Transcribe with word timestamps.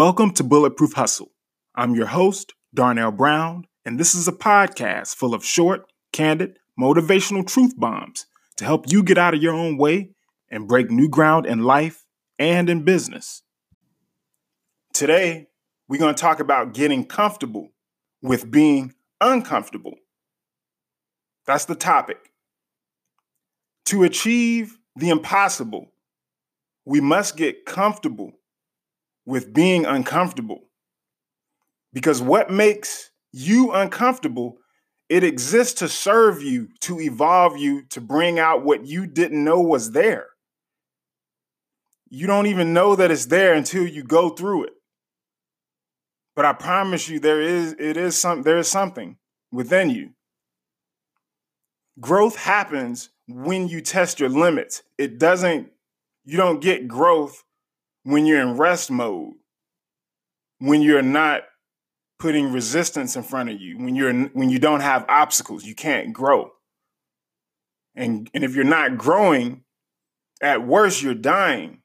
Welcome 0.00 0.30
to 0.36 0.44
Bulletproof 0.44 0.94
Hustle. 0.94 1.30
I'm 1.74 1.94
your 1.94 2.06
host, 2.06 2.54
Darnell 2.72 3.12
Brown, 3.12 3.66
and 3.84 4.00
this 4.00 4.14
is 4.14 4.26
a 4.26 4.32
podcast 4.32 5.14
full 5.14 5.34
of 5.34 5.44
short, 5.44 5.92
candid, 6.10 6.58
motivational 6.80 7.46
truth 7.46 7.78
bombs 7.78 8.24
to 8.56 8.64
help 8.64 8.90
you 8.90 9.02
get 9.02 9.18
out 9.18 9.34
of 9.34 9.42
your 9.42 9.52
own 9.52 9.76
way 9.76 10.12
and 10.50 10.66
break 10.66 10.90
new 10.90 11.06
ground 11.06 11.44
in 11.44 11.64
life 11.64 12.06
and 12.38 12.70
in 12.70 12.82
business. 12.82 13.42
Today, 14.94 15.48
we're 15.86 16.00
going 16.00 16.14
to 16.14 16.18
talk 16.18 16.40
about 16.40 16.72
getting 16.72 17.04
comfortable 17.04 17.68
with 18.22 18.50
being 18.50 18.94
uncomfortable. 19.20 19.96
That's 21.44 21.66
the 21.66 21.74
topic. 21.74 22.32
To 23.84 24.04
achieve 24.04 24.78
the 24.96 25.10
impossible, 25.10 25.92
we 26.86 27.02
must 27.02 27.36
get 27.36 27.66
comfortable 27.66 28.32
with 29.26 29.52
being 29.52 29.84
uncomfortable. 29.84 30.62
Because 31.92 32.22
what 32.22 32.50
makes 32.50 33.10
you 33.32 33.72
uncomfortable, 33.72 34.58
it 35.08 35.24
exists 35.24 35.80
to 35.80 35.88
serve 35.88 36.42
you, 36.42 36.68
to 36.80 37.00
evolve 37.00 37.56
you, 37.56 37.82
to 37.90 38.00
bring 38.00 38.38
out 38.38 38.64
what 38.64 38.86
you 38.86 39.06
didn't 39.06 39.42
know 39.42 39.60
was 39.60 39.92
there. 39.92 40.26
You 42.08 42.26
don't 42.26 42.46
even 42.46 42.72
know 42.72 42.96
that 42.96 43.10
it's 43.10 43.26
there 43.26 43.54
until 43.54 43.86
you 43.86 44.02
go 44.02 44.30
through 44.30 44.64
it. 44.64 44.72
But 46.34 46.44
I 46.44 46.52
promise 46.52 47.08
you 47.08 47.20
there 47.20 47.40
is 47.40 47.74
it 47.78 47.96
is 47.96 48.16
some 48.16 48.42
there 48.42 48.58
is 48.58 48.68
something 48.68 49.18
within 49.52 49.90
you. 49.90 50.10
Growth 52.00 52.36
happens 52.36 53.10
when 53.28 53.68
you 53.68 53.80
test 53.80 54.18
your 54.18 54.28
limits. 54.28 54.82
It 54.96 55.18
doesn't 55.18 55.70
you 56.24 56.36
don't 56.36 56.60
get 56.60 56.88
growth 56.88 57.44
when 58.10 58.26
you're 58.26 58.40
in 58.40 58.56
rest 58.56 58.90
mode, 58.90 59.34
when 60.58 60.82
you're 60.82 61.02
not 61.02 61.42
putting 62.18 62.52
resistance 62.52 63.16
in 63.16 63.22
front 63.22 63.50
of 63.50 63.60
you, 63.60 63.78
when 63.78 63.94
you're 63.94 64.12
when 64.28 64.50
you 64.50 64.58
don't 64.58 64.80
have 64.80 65.04
obstacles, 65.08 65.64
you 65.64 65.74
can't 65.74 66.12
grow. 66.12 66.50
And 67.94 68.30
and 68.34 68.44
if 68.44 68.54
you're 68.54 68.64
not 68.64 68.98
growing, 68.98 69.64
at 70.40 70.66
worst 70.66 71.02
you're 71.02 71.14
dying. 71.14 71.82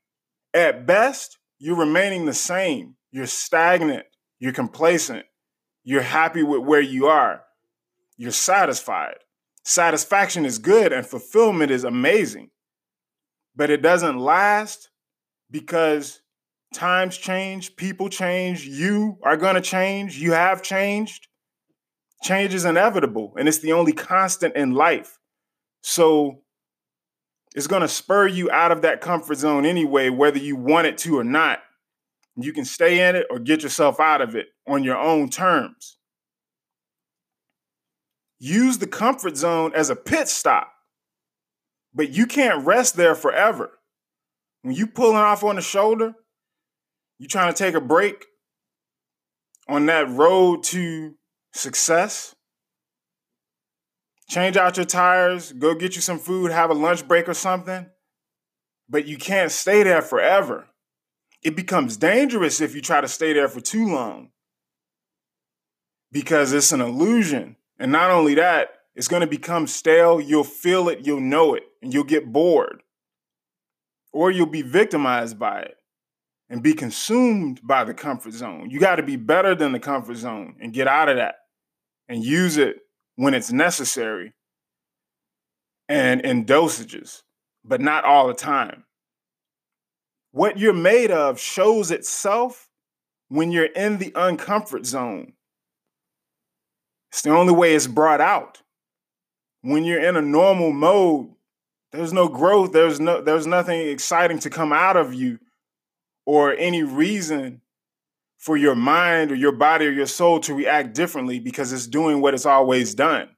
At 0.54 0.86
best, 0.86 1.38
you're 1.60 1.76
remaining 1.76 2.26
the 2.26 2.34
same. 2.34 2.96
You're 3.12 3.28
stagnant, 3.28 4.06
you're 4.40 4.54
complacent, 4.54 5.26
you're 5.84 6.02
happy 6.02 6.44
with 6.44 6.62
where 6.62 6.82
you 6.82 7.08
are. 7.08 7.44
You're 8.18 8.32
satisfied. 8.32 9.18
Satisfaction 9.64 10.46
is 10.46 10.60
good 10.60 10.94
and 10.94 11.06
fulfillment 11.06 11.72
is 11.72 11.84
amazing. 11.84 12.52
But 13.56 13.70
it 13.70 13.82
doesn't 13.82 14.20
last 14.20 14.90
because 15.52 16.22
times 16.74 17.18
change, 17.18 17.76
people 17.76 18.10
change, 18.10 18.66
you 18.66 19.18
are 19.24 19.38
going 19.38 19.56
to 19.56 19.62
change, 19.62 20.18
you 20.18 20.34
have 20.34 20.62
changed. 20.62 21.28
Change 22.24 22.54
is 22.54 22.66
inevitable 22.66 23.34
and 23.38 23.48
it's 23.48 23.60
the 23.60 23.74
only 23.74 23.94
constant 23.94 24.56
in 24.56 24.72
life. 24.72 25.20
So 25.82 26.42
it's 27.56 27.68
going 27.68 27.84
to 27.84 27.88
spur 27.88 28.28
you 28.28 28.52
out 28.52 28.72
of 28.72 28.82
that 28.82 29.00
comfort 29.00 29.38
zone 29.38 29.66
anyway, 29.66 30.10
whether 30.10 30.40
you 30.40 30.56
want 30.56 30.88
it 30.88 30.98
to 31.00 31.18
or 31.18 31.24
not. 31.24 31.60
You 32.36 32.52
can 32.52 32.66
stay 32.66 33.08
in 33.08 33.16
it 33.16 33.28
or 33.30 33.40
get 33.40 33.64
yourself 33.64 34.00
out 34.00 34.22
of 34.22 34.36
it 34.36 34.48
on 34.68 34.84
your 34.84 34.98
own 34.98 35.30
terms. 35.30 35.98
Use 38.40 38.78
the 38.78 38.88
comfort 38.88 39.38
zone 39.38 39.72
as 39.74 39.90
a 39.90 39.96
pit 39.96 40.28
stop, 40.28 40.70
but 41.94 42.10
you 42.10 42.26
can't 42.26 42.66
rest 42.66 42.98
there 42.98 43.16
forever. 43.16 43.75
When 44.66 44.74
you 44.74 44.88
pulling 44.88 45.18
off 45.18 45.44
on 45.44 45.58
the 45.58 45.62
shoulder, 45.62 46.16
you 47.20 47.28
trying 47.28 47.54
to 47.54 47.58
take 47.58 47.76
a 47.76 47.80
break 47.80 48.26
on 49.70 49.86
that 49.86 50.10
road 50.10 50.64
to 50.64 51.14
success. 51.54 52.34
Change 54.28 54.58
out 54.58 54.78
your 54.78 54.88
tires, 54.88 55.52
go 55.52 55.76
get 55.76 55.96
you 55.96 56.02
some 56.02 56.18
food, 56.18 56.52
have 56.52 56.72
a 56.72 56.74
lunch 56.74 57.08
break 57.08 57.30
or 57.30 57.36
something. 57.36 57.86
But 58.90 59.06
you 59.06 59.20
can't 59.20 59.52
stay 59.52 59.84
there 59.84 60.02
forever. 60.02 60.66
It 61.44 61.56
becomes 61.56 61.96
dangerous 61.96 62.60
if 62.60 62.74
you 62.74 62.82
try 62.82 63.02
to 63.02 63.08
stay 63.08 63.34
there 63.34 63.48
for 63.48 63.62
too 63.62 63.88
long 63.88 64.32
because 66.12 66.54
it's 66.54 66.72
an 66.72 66.82
illusion. 66.82 67.58
And 67.78 67.92
not 67.92 68.10
only 68.10 68.34
that, 68.34 68.70
it's 68.96 69.08
going 69.08 69.22
to 69.22 69.28
become 69.28 69.68
stale. 69.68 70.20
You'll 70.20 70.44
feel 70.44 70.90
it, 70.90 71.06
you'll 71.06 71.22
know 71.22 71.54
it, 71.54 71.66
and 71.84 71.94
you'll 71.94 72.04
get 72.04 72.34
bored 72.34 72.82
or 74.16 74.32
you'll 74.32 74.46
be 74.46 74.62
victimized 74.62 75.38
by 75.38 75.60
it 75.60 75.76
and 76.50 76.64
be 76.64 76.74
consumed 76.74 77.60
by 77.62 77.84
the 77.84 77.94
comfort 77.94 78.32
zone. 78.32 78.70
You 78.70 78.80
got 78.80 78.96
to 78.96 79.04
be 79.04 79.18
better 79.18 79.54
than 79.54 79.74
the 79.74 79.80
comfort 79.80 80.16
zone 80.16 80.56
and 80.62 80.72
get 80.72 80.88
out 80.88 81.10
of 81.10 81.18
that 81.18 81.36
and 82.08 82.24
use 82.24 82.56
it 82.56 82.78
when 83.18 83.34
it's 83.34 83.52
necessary 83.52 84.34
and 85.90 86.22
in 86.22 86.46
dosages, 86.46 87.24
but 87.66 87.82
not 87.82 88.06
all 88.06 88.28
the 88.28 88.34
time. 88.34 88.86
What 90.32 90.58
you're 90.58 90.72
made 90.72 91.12
of 91.12 91.38
shows 91.38 91.92
itself 91.92 92.70
when 93.28 93.52
you're 93.52 93.66
in 93.66 93.98
the 93.98 94.12
uncomfort 94.12 94.86
zone. 94.86 95.34
It's 97.12 97.22
the 97.22 97.32
only 97.32 97.54
way 97.54 97.76
it's 97.76 97.88
brought 97.88 98.22
out. 98.22 98.62
When 99.62 99.84
you're 99.84 100.02
in 100.02 100.16
a 100.16 100.22
normal 100.22 100.72
mode, 100.72 101.35
there's 101.96 102.14
no 102.14 102.28
growth. 102.28 102.72
There's 102.72 103.00
no 103.00 103.22
there's 103.22 103.48
nothing 103.48 103.88
exciting 103.88 104.40
to 104.40 104.50
come 104.50 104.74
out 104.74 104.98
of 104.98 105.14
you 105.14 105.40
or 106.26 106.54
any 106.54 106.84
reason 106.84 107.62
for 108.38 108.58
your 108.58 108.76
mind 108.76 109.32
or 109.32 109.36
your 109.36 109.52
body 109.52 109.88
or 109.88 109.92
your 109.92 110.06
soul 110.06 110.40
to 110.42 110.54
react 110.54 110.94
differently 110.94 111.40
because 111.40 111.74
it's 111.74 111.88
doing 111.88 112.22
what 112.22 112.34
it's 112.34 112.46
always 112.46 112.94
done. 112.94 113.30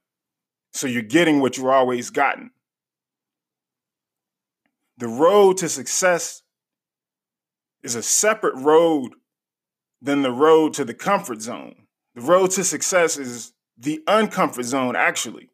So 0.72 0.86
you're 0.86 1.02
getting 1.02 1.40
what 1.40 1.56
you've 1.56 1.66
always 1.66 2.10
gotten. 2.10 2.50
The 4.98 5.08
road 5.08 5.58
to 5.58 5.68
success 5.68 6.42
is 7.82 7.94
a 7.94 8.02
separate 8.02 8.56
road 8.56 9.14
than 10.02 10.22
the 10.22 10.32
road 10.32 10.74
to 10.74 10.84
the 10.84 10.94
comfort 10.94 11.40
zone. 11.40 11.86
The 12.14 12.20
road 12.20 12.50
to 12.52 12.64
success 12.64 13.16
is 13.16 13.52
the 13.76 14.02
uncomfort 14.06 14.64
zone, 14.64 14.96
actually. 14.96 15.50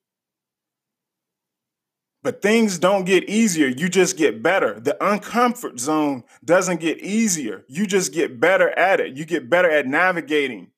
But 2.24 2.40
things 2.40 2.78
don't 2.78 3.04
get 3.04 3.28
easier, 3.28 3.68
you 3.68 3.90
just 3.90 4.16
get 4.16 4.42
better. 4.42 4.80
The 4.80 4.96
uncomfort 4.98 5.78
zone 5.78 6.24
doesn't 6.42 6.80
get 6.80 7.00
easier, 7.00 7.64
you 7.68 7.86
just 7.86 8.14
get 8.14 8.40
better 8.40 8.70
at 8.70 8.98
it. 8.98 9.14
You 9.14 9.26
get 9.26 9.50
better 9.50 9.70
at 9.70 9.86
navigating 9.86 10.70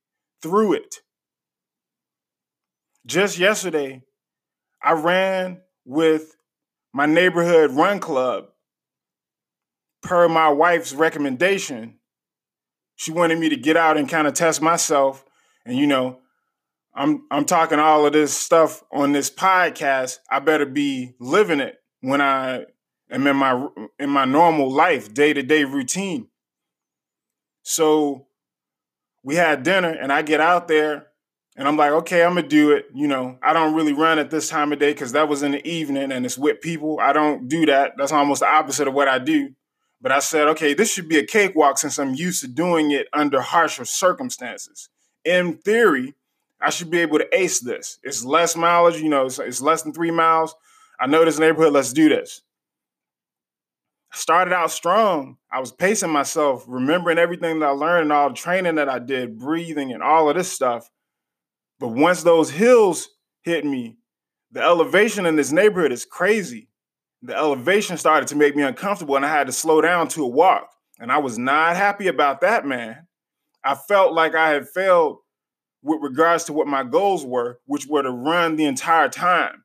through 0.43 0.73
it. 0.75 0.97
Just 3.07 3.39
yesterday, 3.39 4.03
I 4.83 4.93
ran 4.95 5.61
with 5.85 6.37
my 6.93 7.07
neighborhood 7.07 7.71
run 7.71 8.01
club 8.01 8.47
per 10.03 10.29
my 10.29 10.49
wife's 10.49 10.93
recommendation. 10.93 12.01
She 12.97 13.13
wanted 13.13 13.39
me 13.39 13.51
to 13.51 13.57
get 13.57 13.77
out 13.77 13.97
and 13.97 14.09
kind 14.09 14.27
of 14.27 14.35
test 14.35 14.61
myself. 14.61 15.25
And, 15.65 15.79
you 15.79 15.87
know, 15.87 16.19
I'm 16.97 17.25
I'm 17.31 17.45
talking 17.45 17.79
all 17.79 18.07
of 18.07 18.15
this 18.15 18.33
stuff 18.33 18.83
on 18.91 19.13
this 19.13 19.31
podcast. 19.31 20.19
I 20.31 20.41
better 20.41 20.65
be 20.65 21.15
living 21.21 21.61
it 21.61 21.77
when 22.01 22.23
I 22.23 22.65
am 23.11 23.27
in 23.27 23.37
my 23.37 23.69
in 23.99 24.09
my 24.09 24.25
normal 24.25 24.71
life, 24.71 25.13
day 25.13 25.35
to 25.35 25.43
day 25.43 25.65
routine. 25.65 26.29
So 27.63 28.27
we 29.23 29.35
had 29.35 29.63
dinner, 29.63 29.91
and 29.91 30.11
I 30.11 30.23
get 30.23 30.41
out 30.41 30.69
there, 30.69 31.09
and 31.57 31.69
I'm 31.69 31.77
like, 31.77 31.91
okay, 31.93 32.25
I'm 32.25 32.35
gonna 32.35 32.49
do 32.49 32.71
it. 32.71 32.87
You 32.95 33.09
know, 33.09 33.39
I 33.43 33.53
don't 33.53 33.75
really 33.75 33.93
run 33.93 34.19
at 34.19 34.31
this 34.31 34.49
time 34.49 34.73
of 34.73 34.79
day 34.79 34.93
because 34.93 35.13
that 35.13 35.29
was 35.29 35.43
in 35.43 35.53
the 35.53 35.69
evening, 35.69 36.13
and 36.13 36.25
it's 36.25 36.39
with 36.39 36.63
people. 36.63 36.99
I 36.99 37.13
don't 37.13 37.47
do 37.47 37.67
that. 37.67 37.93
That's 37.99 38.13
almost 38.13 38.41
the 38.41 38.49
opposite 38.49 38.89
of 38.89 38.95
what 38.95 39.09
I 39.09 39.19
do. 39.19 39.51
But 40.01 40.13
I 40.13 40.21
said, 40.21 40.49
okay, 40.49 40.73
this 40.73 40.93
should 40.93 41.09
be 41.09 41.19
a 41.19 41.27
cakewalk 41.27 41.79
since 41.79 41.99
I'm 41.99 42.15
used 42.15 42.41
to 42.43 42.49
doing 42.49 42.91
it 42.91 43.09
under 43.13 43.41
harsher 43.41 43.85
circumstances. 43.85 44.89
In 45.25 45.57
theory, 45.59 46.15
I 46.61 46.71
should 46.71 46.91
be 46.91 47.01
able 47.01 47.19
to 47.19 47.37
ace 47.37 47.61
this. 47.61 47.99
It's 48.03 48.25
less 48.25 48.57
mileage, 48.57 49.01
you 49.01 49.09
know, 49.09 49.27
it's, 49.27 49.39
it's 49.39 49.61
less 49.61 49.83
than 49.83 49.93
three 49.93 50.11
miles. 50.11 50.55
I 50.99 51.07
know 51.07 51.25
this 51.25 51.39
neighborhood, 51.39 51.73
let's 51.73 51.93
do 51.93 52.09
this. 52.09 52.43
I 54.13 54.17
started 54.17 54.55
out 54.55 54.71
strong. 54.71 55.37
I 55.51 55.61
was 55.61 55.73
pacing 55.73 56.11
myself, 56.11 56.65
remembering 56.67 57.19
everything 57.19 57.61
that 57.61 57.67
I 57.67 57.73
learned 57.73 58.05
and 58.05 58.13
all 58.13 58.31
the 58.31 58.35
training 58.35 58.77
that 58.77 58.89
I 58.89 58.99
did, 58.99 59.39
breathing 59.39 59.93
and 59.93 60.03
all 60.03 60.31
of 60.31 60.37
this 60.37 60.51
stuff. 60.51 60.91
But 61.79 61.89
once 61.89 62.23
those 62.23 62.51
hills 62.51 63.09
hit 63.43 63.65
me, 63.65 63.99
the 64.53 64.63
elevation 64.63 65.27
in 65.27 65.37
this 65.37 65.53
neighborhood 65.53 65.93
is 65.93 66.07
crazy. 66.07 66.69
The 67.23 67.37
elevation 67.37 67.99
started 67.99 68.29
to 68.29 68.37
make 68.37 68.57
me 68.57 68.63
uncomfortable 68.63 69.17
and 69.17 69.27
I 69.27 69.31
had 69.31 69.49
to 69.49 69.53
slow 69.53 69.81
down 69.81 70.09
to 70.09 70.25
a 70.25 70.29
walk. 70.29 70.71
And 70.99 71.13
I 71.13 71.19
was 71.19 71.37
not 71.37 71.77
happy 71.77 72.07
about 72.07 72.41
that, 72.41 72.65
man. 72.65 73.07
I 73.63 73.75
felt 73.75 74.15
like 74.15 74.35
I 74.35 74.51
had 74.51 74.69
failed 74.69 75.19
with 75.87 76.03
regards 76.03 76.45
to 76.45 76.53
what 76.53 76.67
my 76.67 76.83
goals 76.83 77.25
were, 77.25 77.61
which 77.67 77.87
were 77.87 78.03
to 78.03 78.11
run 78.11 78.57
the 78.57 78.65
entire 78.65 79.09
time. 79.09 79.63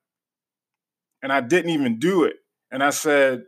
And 1.23 1.33
I 1.33 1.41
didn't 1.41 1.71
even 1.71 1.97
do 1.97 2.23
it. 2.23 2.35
And 2.69 2.83
I 2.83 2.91
said, 2.91 3.44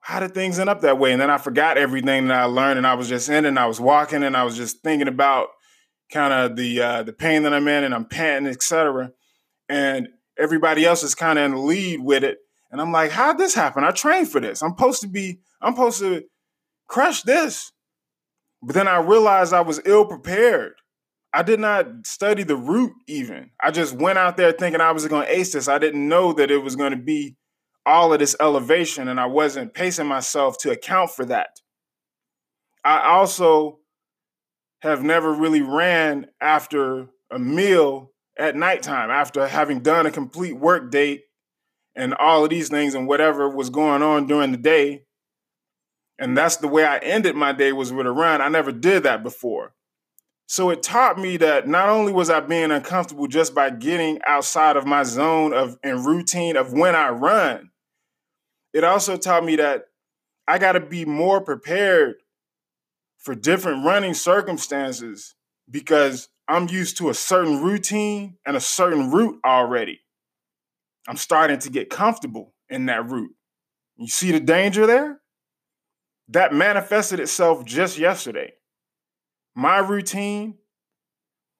how 0.00 0.20
did 0.20 0.32
things 0.32 0.58
end 0.58 0.70
up 0.70 0.80
that 0.80 0.98
way? 0.98 1.12
And 1.12 1.20
then 1.20 1.30
I 1.30 1.36
forgot 1.36 1.76
everything 1.76 2.28
that 2.28 2.40
I 2.40 2.44
learned, 2.44 2.78
and 2.78 2.86
I 2.86 2.94
was 2.94 3.08
just 3.08 3.28
in, 3.28 3.44
and 3.44 3.58
I 3.58 3.66
was 3.66 3.80
walking, 3.80 4.22
and 4.22 4.36
I 4.36 4.44
was 4.44 4.56
just 4.56 4.82
thinking 4.82 5.08
about 5.08 5.48
kind 6.10 6.32
of 6.32 6.56
the 6.56 6.80
uh, 6.80 7.02
the 7.02 7.12
pain 7.12 7.42
that 7.42 7.52
I'm 7.52 7.68
in, 7.68 7.84
and 7.84 7.94
I'm 7.94 8.06
panting, 8.06 8.50
etc. 8.50 9.12
And 9.68 10.08
everybody 10.38 10.86
else 10.86 11.02
is 11.02 11.14
kind 11.14 11.38
of 11.38 11.44
in 11.44 11.50
the 11.50 11.60
lead 11.60 12.00
with 12.00 12.24
it, 12.24 12.38
and 12.70 12.80
I'm 12.80 12.92
like, 12.92 13.10
how 13.10 13.32
did 13.32 13.40
this 13.40 13.54
happen? 13.54 13.84
I 13.84 13.90
trained 13.90 14.30
for 14.30 14.40
this. 14.40 14.62
I'm 14.62 14.70
supposed 14.70 15.02
to 15.02 15.08
be. 15.08 15.40
I'm 15.60 15.74
supposed 15.74 15.98
to 15.98 16.22
crush 16.86 17.22
this. 17.22 17.72
But 18.62 18.74
then 18.74 18.88
I 18.88 18.98
realized 19.00 19.52
I 19.52 19.60
was 19.60 19.80
ill 19.84 20.06
prepared. 20.06 20.72
I 21.32 21.42
did 21.42 21.60
not 21.60 22.06
study 22.06 22.42
the 22.42 22.56
route 22.56 22.94
even. 23.06 23.50
I 23.62 23.70
just 23.70 23.94
went 23.94 24.18
out 24.18 24.36
there 24.36 24.52
thinking 24.52 24.80
I 24.80 24.92
was 24.92 25.06
going 25.06 25.26
to 25.26 25.32
ace 25.32 25.52
this. 25.52 25.68
I 25.68 25.78
didn't 25.78 26.08
know 26.08 26.32
that 26.32 26.50
it 26.50 26.62
was 26.62 26.74
going 26.74 26.92
to 26.92 26.96
be 26.96 27.36
all 27.84 28.12
of 28.12 28.18
this 28.18 28.36
elevation 28.40 29.08
and 29.08 29.20
I 29.20 29.26
wasn't 29.26 29.74
pacing 29.74 30.06
myself 30.06 30.58
to 30.58 30.70
account 30.70 31.10
for 31.10 31.24
that. 31.26 31.60
I 32.84 33.08
also 33.08 33.80
have 34.82 35.02
never 35.02 35.32
really 35.32 35.62
ran 35.62 36.26
after 36.40 37.08
a 37.30 37.38
meal 37.38 38.12
at 38.38 38.56
nighttime 38.56 39.10
after 39.10 39.46
having 39.46 39.80
done 39.80 40.06
a 40.06 40.10
complete 40.10 40.56
work 40.56 40.90
date 40.90 41.22
and 41.96 42.14
all 42.14 42.44
of 42.44 42.50
these 42.50 42.68
things 42.68 42.94
and 42.94 43.08
whatever 43.08 43.48
was 43.48 43.70
going 43.70 44.02
on 44.02 44.26
during 44.26 44.52
the 44.52 44.58
day. 44.58 45.02
And 46.18 46.36
that's 46.36 46.56
the 46.56 46.68
way 46.68 46.84
I 46.84 46.98
ended 46.98 47.36
my 47.36 47.52
day 47.52 47.72
was 47.72 47.92
with 47.92 48.06
a 48.06 48.12
run. 48.12 48.40
I 48.40 48.48
never 48.48 48.72
did 48.72 49.02
that 49.02 49.22
before. 49.22 49.74
So 50.50 50.70
it 50.70 50.82
taught 50.82 51.18
me 51.18 51.36
that 51.36 51.68
not 51.68 51.90
only 51.90 52.10
was 52.10 52.30
I 52.30 52.40
being 52.40 52.70
uncomfortable 52.70 53.26
just 53.26 53.54
by 53.54 53.68
getting 53.68 54.18
outside 54.26 54.78
of 54.78 54.86
my 54.86 55.02
zone 55.02 55.52
of 55.52 55.78
and 55.82 56.06
routine 56.06 56.56
of 56.56 56.72
when 56.72 56.96
I 56.96 57.10
run, 57.10 57.70
it 58.72 58.82
also 58.82 59.18
taught 59.18 59.44
me 59.44 59.56
that 59.56 59.84
I 60.46 60.56
got 60.58 60.72
to 60.72 60.80
be 60.80 61.04
more 61.04 61.42
prepared 61.42 62.14
for 63.18 63.34
different 63.34 63.84
running 63.84 64.14
circumstances 64.14 65.34
because 65.70 66.30
I'm 66.48 66.66
used 66.70 66.96
to 66.96 67.10
a 67.10 67.14
certain 67.14 67.62
routine 67.62 68.38
and 68.46 68.56
a 68.56 68.60
certain 68.60 69.10
route 69.10 69.38
already. 69.44 70.00
I'm 71.06 71.18
starting 71.18 71.58
to 71.58 71.70
get 71.70 71.90
comfortable 71.90 72.54
in 72.70 72.86
that 72.86 73.06
route. 73.06 73.34
You 73.98 74.08
see 74.08 74.32
the 74.32 74.40
danger 74.40 74.86
there? 74.86 75.20
That 76.28 76.54
manifested 76.54 77.20
itself 77.20 77.66
just 77.66 77.98
yesterday 77.98 78.54
my 79.58 79.78
routine 79.78 80.54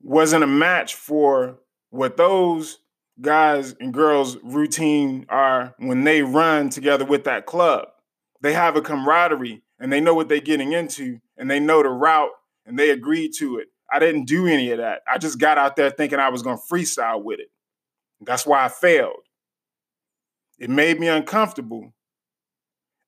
wasn't 0.00 0.44
a 0.44 0.46
match 0.46 0.94
for 0.94 1.58
what 1.90 2.16
those 2.16 2.78
guys 3.20 3.74
and 3.80 3.92
girls 3.92 4.38
routine 4.44 5.26
are 5.28 5.74
when 5.78 6.04
they 6.04 6.22
run 6.22 6.70
together 6.70 7.04
with 7.04 7.24
that 7.24 7.44
club. 7.44 7.88
They 8.40 8.52
have 8.52 8.76
a 8.76 8.82
camaraderie 8.82 9.64
and 9.80 9.92
they 9.92 10.00
know 10.00 10.14
what 10.14 10.28
they're 10.28 10.38
getting 10.38 10.70
into 10.70 11.18
and 11.36 11.50
they 11.50 11.58
know 11.58 11.82
the 11.82 11.88
route 11.88 12.30
and 12.64 12.78
they 12.78 12.90
agreed 12.90 13.32
to 13.38 13.58
it. 13.58 13.66
I 13.92 13.98
didn't 13.98 14.26
do 14.26 14.46
any 14.46 14.70
of 14.70 14.78
that. 14.78 15.00
I 15.12 15.18
just 15.18 15.40
got 15.40 15.58
out 15.58 15.74
there 15.74 15.90
thinking 15.90 16.20
I 16.20 16.28
was 16.28 16.42
going 16.42 16.56
to 16.56 16.72
freestyle 16.72 17.20
with 17.20 17.40
it. 17.40 17.50
That's 18.20 18.46
why 18.46 18.64
I 18.64 18.68
failed. 18.68 19.26
It 20.60 20.70
made 20.70 21.00
me 21.00 21.08
uncomfortable. 21.08 21.92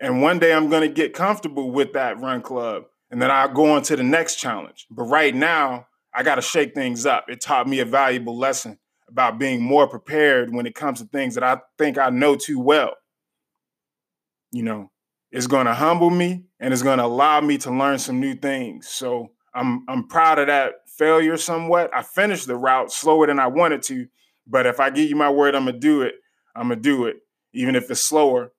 And 0.00 0.20
one 0.20 0.40
day 0.40 0.52
I'm 0.52 0.68
going 0.68 0.82
to 0.82 0.92
get 0.92 1.14
comfortable 1.14 1.70
with 1.70 1.92
that 1.92 2.18
run 2.18 2.42
club 2.42 2.86
and 3.10 3.20
then 3.20 3.30
I'll 3.30 3.52
go 3.52 3.72
on 3.72 3.82
to 3.82 3.96
the 3.96 4.02
next 4.02 4.36
challenge. 4.36 4.86
But 4.90 5.04
right 5.04 5.34
now, 5.34 5.86
I 6.14 6.22
got 6.22 6.36
to 6.36 6.42
shake 6.42 6.74
things 6.74 7.06
up. 7.06 7.26
It 7.28 7.40
taught 7.40 7.68
me 7.68 7.80
a 7.80 7.84
valuable 7.84 8.36
lesson 8.36 8.78
about 9.08 9.38
being 9.38 9.62
more 9.62 9.88
prepared 9.88 10.54
when 10.54 10.66
it 10.66 10.74
comes 10.74 11.00
to 11.00 11.06
things 11.06 11.34
that 11.34 11.44
I 11.44 11.58
think 11.78 11.98
I 11.98 12.10
know 12.10 12.36
too 12.36 12.60
well. 12.60 12.94
You 14.52 14.62
know, 14.62 14.90
it's 15.30 15.46
going 15.46 15.66
to 15.66 15.74
humble 15.74 16.10
me 16.10 16.44
and 16.58 16.72
it's 16.72 16.82
going 16.82 16.98
to 16.98 17.04
allow 17.04 17.40
me 17.40 17.58
to 17.58 17.70
learn 17.70 17.98
some 17.98 18.20
new 18.20 18.34
things. 18.34 18.88
So 18.88 19.30
I'm 19.54 19.84
I'm 19.88 20.06
proud 20.08 20.38
of 20.38 20.46
that 20.46 20.74
failure 20.86 21.36
somewhat. 21.36 21.90
I 21.94 22.02
finished 22.02 22.46
the 22.46 22.56
route 22.56 22.92
slower 22.92 23.26
than 23.26 23.38
I 23.38 23.46
wanted 23.48 23.82
to, 23.84 24.06
but 24.46 24.66
if 24.66 24.80
I 24.80 24.90
give 24.90 25.08
you 25.08 25.16
my 25.16 25.30
word 25.30 25.54
I'm 25.54 25.66
to 25.66 25.72
do 25.72 26.02
it, 26.02 26.14
I'm 26.54 26.68
to 26.68 26.76
do 26.76 27.06
it 27.06 27.16
even 27.52 27.74
if 27.74 27.90
it's 27.90 28.00
slower 28.00 28.52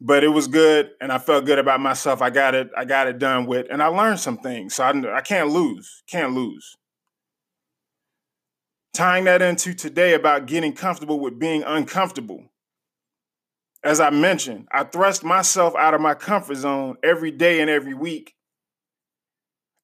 but 0.00 0.22
it 0.22 0.28
was 0.28 0.46
good 0.46 0.90
and 1.00 1.12
I 1.12 1.18
felt 1.18 1.44
good 1.44 1.58
about 1.58 1.80
myself. 1.80 2.22
I 2.22 2.30
got 2.30 2.54
it, 2.54 2.70
I 2.76 2.84
got 2.84 3.08
it 3.08 3.18
done 3.18 3.46
with, 3.46 3.66
and 3.70 3.82
I 3.82 3.88
learned 3.88 4.20
some 4.20 4.38
things. 4.38 4.74
So 4.74 4.84
I, 4.84 5.16
I 5.16 5.20
can't 5.20 5.50
lose, 5.50 6.02
can't 6.06 6.34
lose. 6.34 6.76
Tying 8.94 9.24
that 9.24 9.42
into 9.42 9.74
today 9.74 10.14
about 10.14 10.46
getting 10.46 10.72
comfortable 10.72 11.20
with 11.20 11.38
being 11.38 11.62
uncomfortable. 11.62 12.44
As 13.84 14.00
I 14.00 14.10
mentioned, 14.10 14.66
I 14.72 14.84
thrust 14.84 15.22
myself 15.22 15.74
out 15.76 15.94
of 15.94 16.00
my 16.00 16.14
comfort 16.14 16.56
zone 16.56 16.96
every 17.02 17.30
day 17.30 17.60
and 17.60 17.70
every 17.70 17.94
week, 17.94 18.34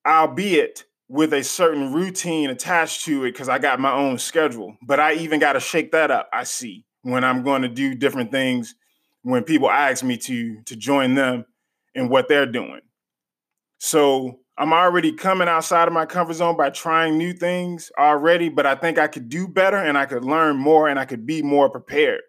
albeit 0.06 0.84
with 1.08 1.32
a 1.32 1.44
certain 1.44 1.92
routine 1.92 2.50
attached 2.50 3.04
to 3.04 3.24
it 3.24 3.32
because 3.32 3.48
I 3.48 3.58
got 3.58 3.78
my 3.78 3.92
own 3.92 4.18
schedule. 4.18 4.76
But 4.82 4.98
I 4.98 5.14
even 5.14 5.38
got 5.38 5.52
to 5.52 5.60
shake 5.60 5.92
that 5.92 6.10
up, 6.10 6.28
I 6.32 6.42
see, 6.42 6.84
when 7.02 7.22
I'm 7.22 7.44
going 7.44 7.62
to 7.62 7.68
do 7.68 7.94
different 7.94 8.32
things 8.32 8.74
when 9.24 9.42
people 9.42 9.70
ask 9.70 10.04
me 10.04 10.16
to 10.18 10.62
to 10.66 10.76
join 10.76 11.14
them 11.14 11.44
in 11.94 12.08
what 12.08 12.28
they're 12.28 12.46
doing. 12.46 12.80
So 13.78 14.40
I'm 14.56 14.72
already 14.72 15.12
coming 15.12 15.48
outside 15.48 15.88
of 15.88 15.94
my 15.94 16.06
comfort 16.06 16.34
zone 16.34 16.56
by 16.56 16.70
trying 16.70 17.18
new 17.18 17.32
things 17.32 17.90
already, 17.98 18.48
but 18.48 18.66
I 18.66 18.76
think 18.76 18.98
I 18.98 19.08
could 19.08 19.28
do 19.28 19.48
better 19.48 19.76
and 19.76 19.98
I 19.98 20.06
could 20.06 20.24
learn 20.24 20.56
more 20.56 20.88
and 20.88 20.98
I 20.98 21.06
could 21.06 21.26
be 21.26 21.42
more 21.42 21.68
prepared. 21.70 22.20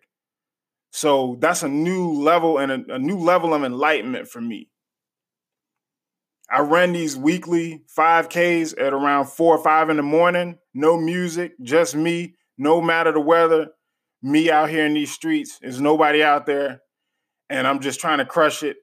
So 0.92 1.38
that's 1.40 1.62
a 1.62 1.68
new 1.68 2.12
level 2.14 2.58
and 2.58 2.72
a, 2.72 2.96
a 2.96 3.00
new 3.00 3.20
level 3.20 3.54
of 3.54 3.64
enlightenment 3.64 4.28
for 4.28 4.42
me. 4.42 4.70
I 6.50 6.62
run 6.62 6.94
these 6.94 7.18
weekly 7.18 7.84
5Ks 7.98 8.80
at 8.80 8.94
around 8.94 9.26
four 9.26 9.58
or 9.58 9.64
five 9.64 9.90
in 9.90 9.98
the 9.98 10.04
morning, 10.04 10.58
no 10.74 10.98
music, 10.98 11.54
just 11.62 11.96
me, 11.96 12.36
no 12.58 12.82
matter 12.82 13.12
the 13.12 13.20
weather, 13.20 13.70
me 14.22 14.50
out 14.50 14.70
here 14.70 14.86
in 14.86 14.94
these 14.94 15.12
streets. 15.12 15.60
There's 15.60 15.82
nobody 15.82 16.24
out 16.24 16.46
there 16.46 16.82
and 17.50 17.68
I'm 17.68 17.80
just 17.80 18.00
trying 18.00 18.20
to 18.20 18.26
crush 18.26 18.64
it 18.64 18.78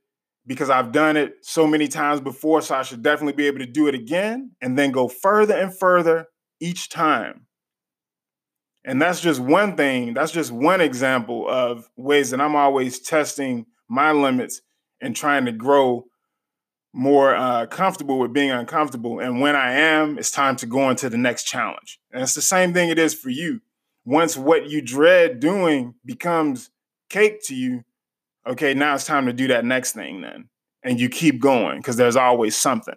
because 0.46 0.70
I've 0.70 0.92
done 0.92 1.16
it 1.16 1.34
so 1.42 1.66
many 1.66 1.88
times 1.88 2.20
before. 2.20 2.62
So 2.62 2.74
I 2.74 2.82
should 2.82 3.02
definitely 3.02 3.34
be 3.34 3.46
able 3.46 3.58
to 3.58 3.66
do 3.66 3.86
it 3.86 3.94
again 3.94 4.52
and 4.60 4.78
then 4.78 4.90
go 4.90 5.08
further 5.08 5.54
and 5.54 5.76
further 5.76 6.26
each 6.60 6.88
time. 6.88 7.46
And 8.84 9.00
that's 9.00 9.20
just 9.20 9.40
one 9.40 9.76
thing, 9.76 10.12
that's 10.14 10.32
just 10.32 10.50
one 10.50 10.80
example 10.80 11.48
of 11.48 11.88
ways 11.96 12.30
that 12.30 12.40
I'm 12.40 12.56
always 12.56 12.98
testing 12.98 13.66
my 13.88 14.10
limits 14.10 14.60
and 15.00 15.14
trying 15.14 15.44
to 15.44 15.52
grow 15.52 16.06
more 16.92 17.34
uh, 17.34 17.66
comfortable 17.66 18.18
with 18.18 18.32
being 18.32 18.50
uncomfortable. 18.50 19.20
And 19.20 19.40
when 19.40 19.54
I 19.54 19.72
am, 19.72 20.18
it's 20.18 20.30
time 20.30 20.56
to 20.56 20.66
go 20.66 20.90
into 20.90 21.08
the 21.08 21.16
next 21.16 21.44
challenge. 21.44 22.00
And 22.12 22.22
it's 22.22 22.34
the 22.34 22.42
same 22.42 22.74
thing 22.74 22.90
it 22.90 22.98
is 22.98 23.14
for 23.14 23.30
you. 23.30 23.60
Once 24.04 24.36
what 24.36 24.68
you 24.68 24.82
dread 24.82 25.38
doing 25.38 25.94
becomes 26.04 26.70
cake 27.08 27.40
to 27.44 27.54
you, 27.54 27.84
okay, 28.46 28.74
now 28.74 28.94
it's 28.94 29.04
time 29.04 29.26
to 29.26 29.32
do 29.32 29.48
that 29.48 29.64
next 29.64 29.92
thing 29.92 30.20
then. 30.20 30.48
And 30.82 30.98
you 30.98 31.08
keep 31.08 31.40
going 31.40 31.78
because 31.78 31.96
there's 31.96 32.16
always 32.16 32.56
something. 32.56 32.96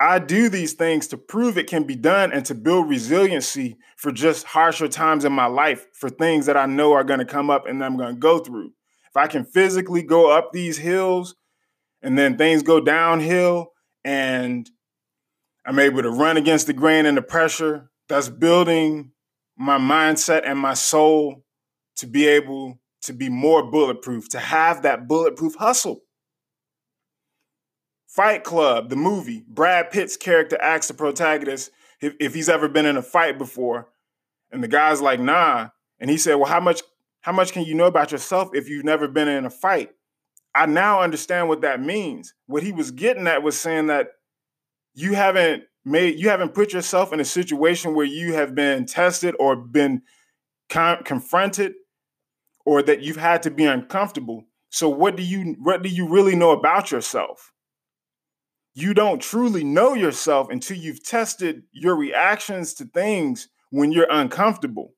I 0.00 0.20
do 0.20 0.48
these 0.48 0.74
things 0.74 1.08
to 1.08 1.16
prove 1.16 1.58
it 1.58 1.66
can 1.66 1.82
be 1.82 1.96
done 1.96 2.32
and 2.32 2.44
to 2.46 2.54
build 2.54 2.88
resiliency 2.88 3.76
for 3.96 4.12
just 4.12 4.46
harsher 4.46 4.86
times 4.86 5.24
in 5.24 5.32
my 5.32 5.46
life, 5.46 5.86
for 5.92 6.08
things 6.08 6.46
that 6.46 6.56
I 6.56 6.66
know 6.66 6.92
are 6.92 7.02
going 7.02 7.18
to 7.18 7.24
come 7.24 7.50
up 7.50 7.66
and 7.66 7.84
I'm 7.84 7.96
going 7.96 8.14
to 8.14 8.20
go 8.20 8.38
through. 8.38 8.72
If 9.08 9.16
I 9.16 9.26
can 9.26 9.44
physically 9.44 10.02
go 10.02 10.30
up 10.30 10.52
these 10.52 10.78
hills 10.78 11.34
and 12.02 12.16
then 12.16 12.38
things 12.38 12.62
go 12.62 12.80
downhill 12.80 13.72
and 14.04 14.70
I'm 15.66 15.80
able 15.80 16.02
to 16.02 16.10
run 16.10 16.36
against 16.36 16.68
the 16.68 16.72
grain 16.72 17.04
and 17.04 17.16
the 17.16 17.22
pressure, 17.22 17.90
that's 18.08 18.28
building 18.28 19.12
my 19.56 19.78
mindset 19.78 20.42
and 20.44 20.58
my 20.58 20.74
soul 20.74 21.44
to 21.96 22.06
be 22.06 22.28
able 22.28 22.78
to 23.02 23.12
be 23.12 23.28
more 23.28 23.70
bulletproof, 23.70 24.28
to 24.30 24.38
have 24.38 24.82
that 24.82 25.08
bulletproof 25.08 25.54
hustle. 25.56 26.02
Fight 28.06 28.42
Club, 28.42 28.88
the 28.88 28.96
movie, 28.96 29.44
Brad 29.46 29.90
Pitt's 29.90 30.16
character 30.16 30.60
asks 30.60 30.88
the 30.88 30.94
protagonist 30.94 31.70
if, 32.00 32.14
if 32.18 32.34
he's 32.34 32.48
ever 32.48 32.68
been 32.68 32.86
in 32.86 32.96
a 32.96 33.02
fight 33.02 33.38
before. 33.38 33.88
And 34.50 34.62
the 34.62 34.68
guy's 34.68 35.00
like, 35.00 35.20
nah. 35.20 35.68
And 36.00 36.10
he 36.10 36.16
said, 36.16 36.36
Well, 36.36 36.46
how 36.46 36.60
much 36.60 36.82
how 37.20 37.32
much 37.32 37.52
can 37.52 37.64
you 37.64 37.74
know 37.74 37.86
about 37.86 38.12
yourself 38.12 38.50
if 38.54 38.68
you've 38.68 38.84
never 38.84 39.08
been 39.08 39.28
in 39.28 39.44
a 39.44 39.50
fight? 39.50 39.90
I 40.54 40.66
now 40.66 41.02
understand 41.02 41.48
what 41.48 41.60
that 41.60 41.80
means. 41.82 42.34
What 42.46 42.62
he 42.62 42.72
was 42.72 42.90
getting 42.90 43.26
at 43.26 43.42
was 43.42 43.58
saying 43.58 43.88
that 43.88 44.08
you 44.94 45.14
haven't 45.14 45.64
made 45.84 46.18
you 46.18 46.28
haven't 46.28 46.54
put 46.54 46.72
yourself 46.72 47.12
in 47.12 47.20
a 47.20 47.24
situation 47.24 47.94
where 47.94 48.06
you 48.06 48.34
have 48.34 48.54
been 48.54 48.86
tested 48.86 49.34
or 49.38 49.56
been 49.56 50.02
con- 50.68 51.02
confronted 51.04 51.74
or 52.68 52.82
that 52.82 53.00
you've 53.00 53.16
had 53.16 53.42
to 53.42 53.50
be 53.50 53.64
uncomfortable. 53.64 54.44
So 54.68 54.90
what 54.90 55.16
do 55.16 55.22
you 55.22 55.56
what 55.60 55.82
do 55.82 55.88
you 55.88 56.06
really 56.06 56.36
know 56.36 56.50
about 56.50 56.90
yourself? 56.90 57.50
You 58.74 58.92
don't 58.92 59.22
truly 59.22 59.64
know 59.64 59.94
yourself 59.94 60.50
until 60.50 60.76
you've 60.76 61.02
tested 61.02 61.62
your 61.72 61.96
reactions 61.96 62.74
to 62.74 62.84
things 62.84 63.48
when 63.70 63.90
you're 63.90 64.06
uncomfortable. 64.10 64.92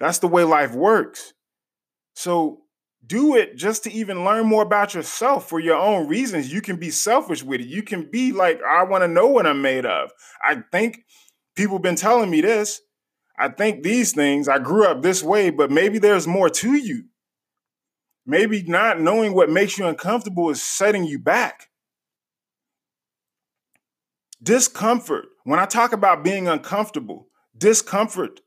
That's 0.00 0.18
the 0.18 0.26
way 0.26 0.42
life 0.42 0.74
works. 0.74 1.32
So 2.16 2.62
do 3.06 3.36
it 3.36 3.54
just 3.54 3.84
to 3.84 3.92
even 3.92 4.24
learn 4.24 4.46
more 4.46 4.64
about 4.64 4.94
yourself 4.94 5.48
for 5.48 5.60
your 5.60 5.76
own 5.76 6.08
reasons. 6.08 6.52
You 6.52 6.60
can 6.60 6.76
be 6.76 6.90
selfish 6.90 7.44
with 7.44 7.60
it. 7.60 7.68
You 7.68 7.84
can 7.84 8.10
be 8.10 8.32
like, 8.32 8.60
I 8.68 8.82
want 8.82 9.02
to 9.02 9.08
know 9.08 9.28
what 9.28 9.46
I'm 9.46 9.62
made 9.62 9.86
of. 9.86 10.10
I 10.42 10.64
think 10.72 11.04
people 11.54 11.76
have 11.76 11.82
been 11.82 11.94
telling 11.94 12.30
me 12.30 12.40
this. 12.40 12.80
I 13.38 13.48
think 13.48 13.82
these 13.82 14.12
things. 14.12 14.48
I 14.48 14.58
grew 14.58 14.86
up 14.86 15.02
this 15.02 15.22
way, 15.22 15.50
but 15.50 15.70
maybe 15.70 15.98
there's 15.98 16.26
more 16.26 16.48
to 16.50 16.74
you. 16.74 17.04
Maybe 18.26 18.62
not 18.62 19.00
knowing 19.00 19.34
what 19.34 19.50
makes 19.50 19.76
you 19.76 19.86
uncomfortable 19.86 20.50
is 20.50 20.62
setting 20.62 21.04
you 21.04 21.18
back. 21.18 21.68
Discomfort. 24.42 25.26
When 25.44 25.58
I 25.58 25.66
talk 25.66 25.92
about 25.92 26.24
being 26.24 26.48
uncomfortable, 26.48 27.28
discomfort 27.56 28.40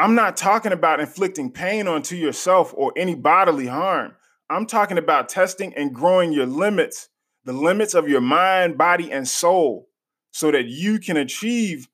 I'm 0.00 0.14
not 0.14 0.38
talking 0.38 0.72
about 0.72 1.00
inflicting 1.00 1.52
pain 1.52 1.86
onto 1.86 2.16
yourself 2.16 2.72
or 2.74 2.90
any 2.96 3.14
bodily 3.14 3.66
harm. 3.66 4.16
I'm 4.48 4.64
talking 4.64 4.96
about 4.96 5.28
testing 5.28 5.74
and 5.74 5.94
growing 5.94 6.32
your 6.32 6.46
limits, 6.46 7.10
the 7.44 7.52
limits 7.52 7.92
of 7.92 8.08
your 8.08 8.22
mind, 8.22 8.78
body, 8.78 9.12
and 9.12 9.28
soul, 9.28 9.90
so 10.30 10.50
that 10.52 10.68
you 10.68 11.00
can 11.00 11.18
achieve 11.18 11.86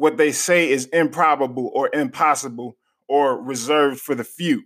what 0.00 0.16
they 0.16 0.32
say 0.32 0.70
is 0.70 0.86
improbable 0.86 1.70
or 1.74 1.90
impossible 1.92 2.74
or 3.06 3.38
reserved 3.38 4.00
for 4.00 4.14
the 4.14 4.24
few. 4.24 4.62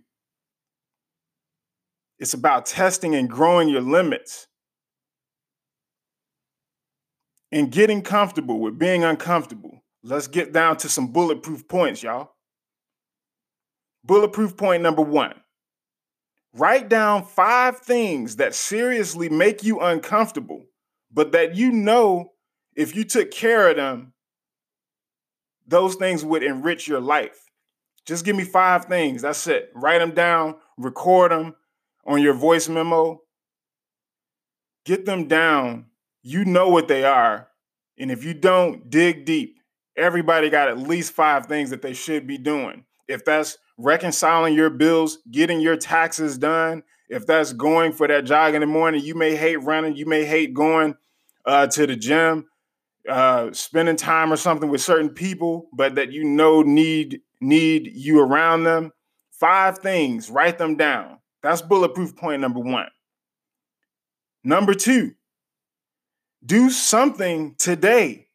It's 2.19 2.33
about 2.33 2.65
testing 2.65 3.13
and 3.15 3.29
growing 3.29 3.67
your 3.67 3.81
limits 3.81 4.47
and 7.51 7.69
getting 7.69 8.01
comfortable 8.01 8.61
with 8.61 8.79
being 8.79 9.03
uncomfortable. 9.03 9.83
Let's 10.03 10.27
get 10.27 10.53
down 10.53 10.77
to 10.77 10.87
some 10.87 11.11
bulletproof 11.11 11.67
points, 11.67 12.01
y'all. 12.01 12.31
Bulletproof 14.05 14.55
point 14.55 14.83
number 14.83 15.01
one 15.01 15.35
write 16.53 16.87
down 16.87 17.25
five 17.25 17.79
things 17.79 18.37
that 18.37 18.55
seriously 18.55 19.27
make 19.27 19.65
you 19.65 19.81
uncomfortable, 19.81 20.63
but 21.11 21.33
that 21.33 21.55
you 21.55 21.73
know 21.73 22.31
if 22.73 22.95
you 22.95 23.03
took 23.03 23.31
care 23.31 23.69
of 23.69 23.75
them, 23.75 24.13
those 25.67 25.95
things 25.95 26.23
would 26.23 26.43
enrich 26.43 26.87
your 26.87 26.99
life. 26.99 27.49
Just 28.05 28.23
give 28.23 28.35
me 28.35 28.43
five 28.43 28.85
things. 28.85 29.21
That's 29.21 29.47
it. 29.47 29.71
Write 29.73 29.99
them 29.99 30.11
down, 30.11 30.55
record 30.77 31.31
them 31.31 31.55
on 32.05 32.21
your 32.21 32.33
voice 32.33 32.69
memo. 32.69 33.21
Get 34.85 35.05
them 35.05 35.27
down. 35.27 35.87
You 36.21 36.45
know 36.45 36.69
what 36.69 36.87
they 36.87 37.03
are. 37.03 37.49
And 37.97 38.11
if 38.11 38.23
you 38.23 38.33
don't, 38.33 38.89
dig 38.89 39.25
deep. 39.25 39.59
Everybody 39.97 40.49
got 40.49 40.67
at 40.67 40.77
least 40.77 41.13
five 41.13 41.47
things 41.47 41.69
that 41.69 41.81
they 41.81 41.93
should 41.93 42.27
be 42.27 42.37
doing. 42.37 42.85
If 43.07 43.23
that's 43.25 43.57
reconciling 43.77 44.53
your 44.53 44.69
bills, 44.69 45.19
getting 45.31 45.61
your 45.61 45.77
taxes 45.77 46.37
done, 46.37 46.83
if 47.09 47.25
that's 47.25 47.53
going 47.53 47.93
for 47.93 48.07
that 48.07 48.25
jog 48.25 48.55
in 48.55 48.61
the 48.61 48.67
morning, 48.67 49.03
you 49.03 49.15
may 49.15 49.35
hate 49.35 49.57
running, 49.57 49.95
you 49.95 50.05
may 50.05 50.25
hate 50.25 50.53
going 50.53 50.95
uh, 51.45 51.67
to 51.67 51.87
the 51.87 51.95
gym, 51.95 52.45
uh, 53.09 53.51
spending 53.53 53.95
time 53.95 54.31
or 54.31 54.37
something 54.37 54.69
with 54.69 54.81
certain 54.81 55.09
people, 55.09 55.69
but 55.73 55.95
that 55.95 56.11
you 56.11 56.23
know 56.23 56.61
need 56.61 57.21
need 57.41 57.91
you 57.93 58.19
around 58.19 58.63
them. 58.63 58.91
Five 59.31 59.79
things, 59.79 60.29
write 60.29 60.57
them 60.57 60.75
down. 60.75 61.19
That's 61.43 61.61
bulletproof 61.61 62.15
point 62.15 62.41
number 62.41 62.59
one. 62.59 62.87
Number 64.43 64.73
two, 64.73 65.13
do 66.45 66.69
something 66.69 67.55
today, 67.57 68.27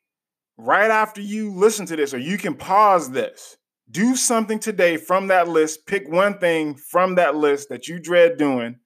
right 0.56 0.90
after 0.90 1.20
you 1.20 1.52
listen 1.52 1.86
to 1.86 1.96
this, 1.96 2.12
or 2.12 2.18
you 2.18 2.36
can 2.36 2.54
pause 2.54 3.10
this 3.10 3.56
do 3.90 4.14
something 4.14 4.58
today 4.58 4.96
from 4.96 5.28
that 5.28 5.48
list. 5.48 5.86
Pick 5.86 6.08
one 6.08 6.38
thing 6.38 6.74
from 6.74 7.16
that 7.16 7.34
list 7.34 7.68
that 7.70 7.88
you 7.88 7.98
dread 7.98 8.38
doing 8.38 8.76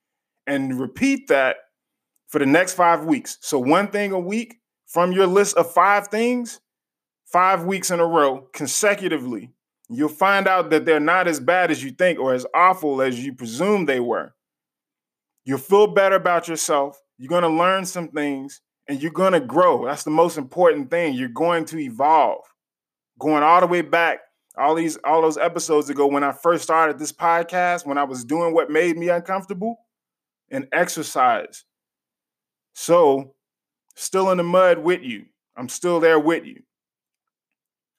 and 0.46 0.80
repeat 0.80 1.28
that 1.28 1.56
for 2.28 2.38
the 2.38 2.46
next 2.46 2.74
five 2.74 3.04
weeks. 3.04 3.38
So, 3.40 3.58
one 3.58 3.88
thing 3.88 4.12
a 4.12 4.18
week 4.18 4.56
from 4.94 5.10
your 5.10 5.26
list 5.26 5.56
of 5.56 5.68
five 5.68 6.06
things, 6.06 6.60
five 7.24 7.64
weeks 7.64 7.90
in 7.90 7.98
a 7.98 8.06
row 8.06 8.48
consecutively. 8.52 9.50
You'll 9.90 10.08
find 10.08 10.46
out 10.46 10.70
that 10.70 10.86
they're 10.86 11.00
not 11.00 11.26
as 11.26 11.40
bad 11.40 11.72
as 11.72 11.82
you 11.82 11.90
think 11.90 12.20
or 12.20 12.32
as 12.32 12.46
awful 12.54 13.02
as 13.02 13.18
you 13.18 13.34
presume 13.34 13.86
they 13.86 13.98
were. 13.98 14.32
You'll 15.44 15.58
feel 15.58 15.88
better 15.88 16.14
about 16.14 16.46
yourself. 16.46 17.02
You're 17.18 17.28
going 17.28 17.42
to 17.42 17.48
learn 17.48 17.84
some 17.84 18.06
things 18.06 18.60
and 18.88 19.02
you're 19.02 19.10
going 19.10 19.32
to 19.32 19.40
grow. 19.40 19.84
That's 19.84 20.04
the 20.04 20.10
most 20.10 20.38
important 20.38 20.90
thing. 20.90 21.14
You're 21.14 21.28
going 21.28 21.64
to 21.66 21.78
evolve. 21.80 22.44
Going 23.18 23.42
all 23.42 23.60
the 23.60 23.66
way 23.66 23.82
back 23.82 24.20
all 24.56 24.76
these 24.76 24.96
all 24.98 25.20
those 25.20 25.36
episodes 25.36 25.90
ago 25.90 26.06
when 26.06 26.22
I 26.22 26.30
first 26.30 26.62
started 26.62 26.96
this 26.96 27.10
podcast, 27.10 27.84
when 27.84 27.98
I 27.98 28.04
was 28.04 28.24
doing 28.24 28.54
what 28.54 28.70
made 28.70 28.96
me 28.96 29.08
uncomfortable 29.08 29.76
and 30.52 30.68
exercise. 30.72 31.64
So, 32.74 33.33
still 33.94 34.30
in 34.30 34.38
the 34.38 34.44
mud 34.44 34.78
with 34.78 35.02
you. 35.02 35.26
I'm 35.56 35.68
still 35.68 36.00
there 36.00 36.18
with 36.18 36.44
you. 36.44 36.62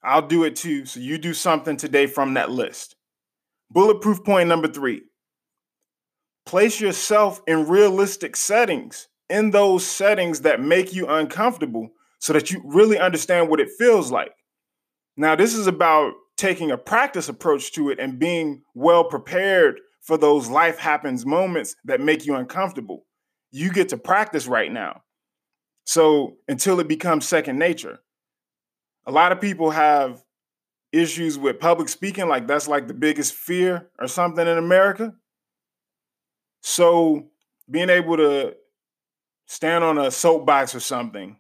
I'll 0.04 0.28
do 0.28 0.44
it 0.44 0.56
too. 0.56 0.86
So 0.86 1.00
you 1.00 1.18
do 1.18 1.34
something 1.34 1.78
today 1.78 2.06
from 2.06 2.36
that 2.36 2.52
list. 2.52 2.96
Bulletproof 3.72 4.24
point 4.24 4.48
number 4.48 4.68
3. 4.68 5.02
Place 6.46 6.80
yourself 6.80 7.42
in 7.48 7.68
realistic 7.68 8.36
settings, 8.36 9.08
in 9.30 9.50
those 9.50 9.86
settings 9.86 10.42
that 10.42 10.62
make 10.62 10.94
you 10.94 11.08
uncomfortable 11.08 11.90
so 12.20 12.34
that 12.34 12.52
you 12.52 12.62
really 12.64 13.00
understand 13.00 13.50
what 13.50 13.60
it 13.60 13.72
feels 13.80 14.12
like. 14.12 14.32
Now, 15.18 15.36
this 15.36 15.56
is 15.56 15.66
about 15.66 16.14
taking 16.38 16.70
a 16.70 16.78
practice 16.78 17.30
approach 17.30 17.72
to 17.72 17.90
it 17.90 18.00
and 18.00 18.20
being 18.20 18.62
well 18.76 19.06
prepared 19.06 19.80
for 20.02 20.18
those 20.18 20.50
life 20.50 20.78
happens 20.78 21.26
moments 21.26 21.76
that 21.86 22.00
make 22.02 22.26
you 22.26 22.36
uncomfortable. 22.36 23.06
You 23.52 23.72
get 23.72 23.90
to 23.90 23.98
practice 23.98 24.46
right 24.46 24.72
now. 24.72 25.02
So 25.86 26.38
until 26.48 26.80
it 26.80 26.88
becomes 26.88 27.28
second 27.28 27.58
nature. 27.58 28.00
A 29.06 29.12
lot 29.12 29.32
of 29.32 29.40
people 29.40 29.70
have 29.70 30.24
issues 30.92 31.38
with 31.38 31.60
public 31.60 31.90
speaking, 31.90 32.28
like 32.28 32.48
that's 32.48 32.68
like 32.68 32.88
the 32.88 32.94
biggest 32.94 33.34
fear 33.34 33.90
or 34.00 34.08
something 34.08 34.48
in 34.48 34.58
America. 34.58 35.14
So 36.62 37.28
being 37.70 37.90
able 37.90 38.18
to 38.18 38.56
stand 39.46 39.84
on 39.84 39.98
a 39.98 40.10
soapbox 40.10 40.74
or 40.74 40.80
something 40.80 41.38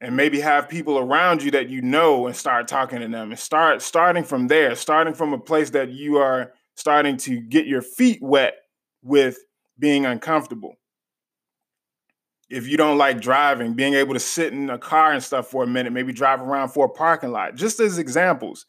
and 0.00 0.16
maybe 0.16 0.40
have 0.40 0.68
people 0.68 0.98
around 0.98 1.42
you 1.42 1.52
that 1.52 1.68
you 1.68 1.80
know 1.80 2.26
and 2.26 2.34
start 2.34 2.66
talking 2.66 3.00
to 3.00 3.08
them 3.08 3.30
and 3.30 3.38
start 3.38 3.80
starting 3.80 4.24
from 4.24 4.48
there 4.48 4.74
starting 4.74 5.14
from 5.14 5.32
a 5.32 5.38
place 5.38 5.70
that 5.70 5.90
you 5.90 6.16
are 6.16 6.52
starting 6.74 7.16
to 7.16 7.40
get 7.40 7.66
your 7.66 7.82
feet 7.82 8.18
wet 8.20 8.54
with 9.02 9.38
being 9.78 10.04
uncomfortable 10.04 10.74
if 12.52 12.68
you 12.68 12.76
don't 12.76 12.98
like 12.98 13.20
driving 13.20 13.72
being 13.72 13.94
able 13.94 14.12
to 14.12 14.20
sit 14.20 14.52
in 14.52 14.68
a 14.68 14.78
car 14.78 15.12
and 15.12 15.22
stuff 15.22 15.48
for 15.48 15.64
a 15.64 15.66
minute 15.66 15.92
maybe 15.92 16.12
drive 16.12 16.40
around 16.40 16.68
for 16.68 16.84
a 16.84 16.90
parking 16.90 17.32
lot 17.32 17.54
just 17.54 17.80
as 17.80 17.98
examples. 17.98 18.66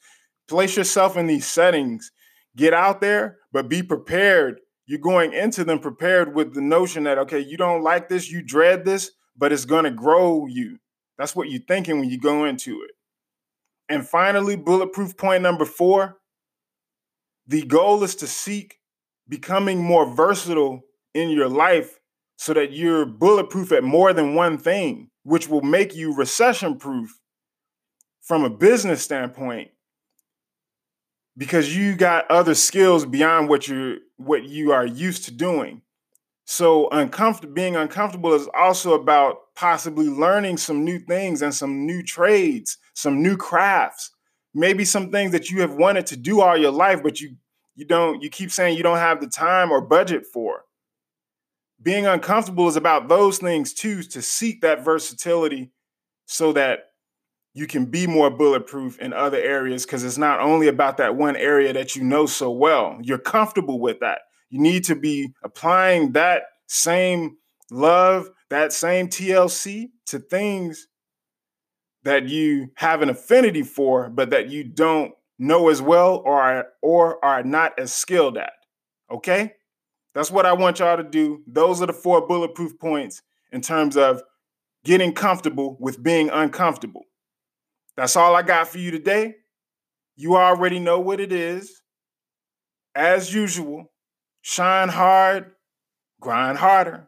Place 0.48 0.78
yourself 0.78 1.18
in 1.18 1.28
these 1.28 1.46
settings 1.46 2.12
get 2.56 2.74
out 2.74 3.02
there 3.02 3.38
but 3.52 3.70
be 3.70 3.84
prepared. 3.84 4.60
You're 4.86 5.00
going 5.00 5.34
into 5.34 5.64
them 5.64 5.80
prepared 5.80 6.34
with 6.34 6.54
the 6.54 6.62
notion 6.62 7.04
that 7.04 7.18
okay 7.20 7.40
you 7.40 7.58
don't 7.58 7.84
like 7.84 8.08
this 8.08 8.32
you 8.32 8.42
dread 8.42 8.86
this 8.86 9.12
but 9.36 9.52
it's 9.52 9.66
going 9.66 9.84
to 9.84 9.92
grow 9.92 10.48
you. 10.48 10.78
That's 11.18 11.36
what 11.36 11.50
you're 11.50 11.62
thinking 11.68 12.00
when 12.00 12.10
you 12.10 12.20
go 12.20 12.46
into 12.46 12.82
it. 12.84 12.92
And 13.90 14.08
finally, 14.08 14.56
bulletproof 14.56 15.18
point 15.18 15.44
number 15.44 15.66
four 15.66 16.18
the 17.46 17.64
goal 17.64 18.04
is 18.04 18.16
to 18.16 18.28
seek 18.28 18.80
becoming 19.28 19.84
more 19.84 20.06
versatile 20.16 20.82
in 21.14 21.30
your 21.30 21.50
life 21.50 22.00
so 22.36 22.54
that 22.54 22.74
you're 22.74 23.06
bulletproof 23.06 23.72
at 23.72 23.84
more 23.84 24.14
than 24.14 24.36
one 24.36 24.58
thing, 24.58 25.10
which 25.24 25.48
will 25.48 25.62
make 25.62 25.96
you 25.96 26.16
recession 26.16 26.78
proof 26.78 27.20
from 28.22 28.44
a 28.44 28.50
business 28.50 29.02
standpoint 29.02 29.70
because 31.38 31.76
you 31.76 31.96
got 31.96 32.30
other 32.30 32.56
skills 32.56 33.06
beyond 33.06 33.50
what 33.50 33.68
you're 33.68 33.98
what 34.18 34.44
you 34.44 34.72
are 34.72 34.86
used 34.86 35.26
to 35.26 35.32
doing. 35.32 35.82
So 36.46 36.90
uncomfortable 36.90 37.54
being 37.54 37.76
uncomfortable 37.76 38.34
is 38.34 38.50
also 38.54 38.94
about 38.94 39.38
possibly 39.56 40.08
learning 40.08 40.58
some 40.58 40.84
new 40.84 41.00
things 41.00 41.42
and 41.42 41.54
some 41.54 41.86
new 41.86 42.04
trades, 42.04 42.78
some 42.94 43.22
new 43.24 43.38
crafts, 43.38 44.12
maybe 44.54 44.84
some 44.86 45.10
things 45.10 45.32
that 45.32 45.50
you 45.50 45.62
have 45.62 45.76
wanted 45.76 46.06
to 46.08 46.18
do 46.18 46.42
all 46.42 46.58
your 46.58 46.72
life, 46.72 47.02
but 47.02 47.22
you 47.22 47.36
you 47.76 47.86
don't 47.86 48.22
you 48.22 48.30
keep 48.30 48.52
saying 48.52 48.78
you 48.78 48.84
don't 48.84 48.98
have 48.98 49.22
the 49.22 49.28
time 49.28 49.72
or 49.72 49.82
budget 49.82 50.26
for. 50.26 50.66
Being 51.84 52.06
uncomfortable 52.08 52.68
is 52.68 52.78
about 52.78 53.10
those 53.10 53.38
things 53.38 53.74
too, 53.74 54.04
to 54.04 54.22
seek 54.22 54.62
that 54.62 54.84
versatility 54.84 55.72
so 56.26 56.54
that 56.54 56.86
you 57.54 57.68
can 57.68 57.86
be 57.86 58.08
more 58.08 58.30
bulletproof 58.30 58.98
in 59.00 59.14
other 59.14 59.38
areas 59.38 59.86
because 59.86 60.04
it's 60.04 60.18
not 60.18 60.40
only 60.40 60.68
about 60.68 60.98
that 60.98 61.16
one 61.16 61.36
area 61.36 61.74
that 61.74 61.96
you 61.96 62.04
know 62.04 62.26
so 62.26 62.50
well. 62.50 62.98
You're 63.02 63.20
comfortable 63.20 63.80
with 63.80 64.00
that. 64.00 64.20
You 64.50 64.60
need 64.60 64.86
to 64.86 64.96
be 64.96 65.34
applying 65.44 66.14
that 66.14 66.44
same 66.68 67.38
love, 67.70 68.30
that 68.50 68.74
same 68.74 69.08
TLC 69.08 69.90
to 70.08 70.20
things 70.20 70.88
that 72.04 72.28
you 72.28 72.70
have 72.76 73.02
an 73.02 73.10
affinity 73.10 73.64
for, 73.64 74.10
but 74.10 74.32
that 74.32 74.50
you 74.50 74.64
don't 74.64 75.12
know 75.40 75.70
as 75.70 75.82
well 75.82 76.22
or 76.26 76.42
are, 76.42 76.66
or 76.82 77.24
are 77.24 77.44
not 77.44 77.78
as 77.80 77.94
skilled 77.94 78.38
at. 78.38 78.54
Okay? 79.12 79.54
That's 80.14 80.32
what 80.32 80.46
I 80.46 80.54
want 80.54 80.80
y'all 80.80 80.98
to 80.98 81.04
do. 81.04 81.42
Those 81.48 81.82
are 81.82 81.88
the 81.88 81.94
four 81.94 82.28
bulletproof 82.28 82.78
points 82.80 83.22
in 83.52 83.62
terms 83.62 83.98
of 83.98 84.22
getting 84.84 85.14
comfortable 85.14 85.78
with 85.80 86.04
being 86.04 86.30
uncomfortable. 86.30 87.06
That's 87.96 88.16
all 88.16 88.36
I 88.36 88.42
got 88.42 88.68
for 88.68 88.80
you 88.80 88.92
today. 88.92 89.36
You 90.16 90.36
already 90.36 90.80
know 90.80 91.00
what 91.00 91.20
it 91.20 91.32
is. 91.32 91.82
As 92.96 93.34
usual, 93.34 93.92
shine 94.42 94.90
hard, 94.90 95.52
grind 96.22 96.60
harder. 96.60 97.08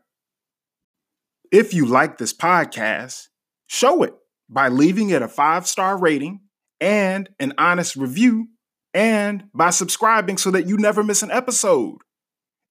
If 1.52 1.74
you 1.74 1.86
like 1.86 2.18
this 2.18 2.34
podcast, 2.34 3.28
show 3.68 4.04
it 4.04 4.14
by 4.50 4.70
leaving 4.70 5.12
it 5.12 5.22
a 5.22 5.28
five 5.28 5.68
star 5.68 5.98
rating 5.98 6.42
and 6.82 7.30
an 7.40 7.54
honest 7.58 7.96
review, 7.96 8.48
and 8.94 9.46
by 9.54 9.70
subscribing 9.70 10.38
so 10.38 10.52
that 10.52 10.68
you 10.68 10.78
never 10.78 11.04
miss 11.04 11.24
an 11.24 11.32
episode. 11.32 11.98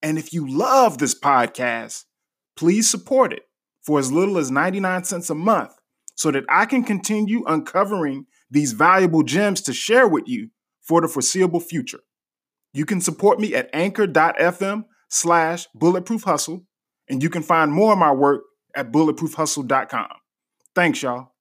And 0.04 0.18
if 0.18 0.34
you 0.34 0.46
love 0.46 0.98
this 0.98 1.18
podcast, 1.18 2.04
please 2.56 2.90
support 2.90 3.32
it 3.32 3.44
for 3.82 3.98
as 3.98 4.12
little 4.12 4.36
as 4.36 4.50
99 4.50 5.04
cents 5.04 5.30
a 5.30 5.34
month 5.34 5.72
so 6.14 6.30
that 6.30 6.44
I 6.50 6.66
can 6.66 6.84
continue 6.84 7.42
uncovering 7.46 8.26
these 8.50 8.72
valuable 8.72 9.22
gems 9.22 9.62
to 9.62 9.72
share 9.72 10.06
with 10.06 10.28
you 10.28 10.50
for 10.82 11.00
the 11.00 11.08
foreseeable 11.08 11.58
future. 11.58 12.00
You 12.74 12.84
can 12.84 13.00
support 13.00 13.40
me 13.40 13.54
at 13.54 13.70
anchor.fm 13.72 14.84
slash 15.08 15.66
bulletproof 15.74 16.24
hustle, 16.24 16.66
and 17.08 17.22
you 17.22 17.30
can 17.30 17.42
find 17.42 17.72
more 17.72 17.94
of 17.94 17.98
my 17.98 18.12
work 18.12 18.42
at 18.76 18.92
bulletproofhustle.com. 18.92 20.08
Thanks, 20.74 21.02
y'all. 21.02 21.33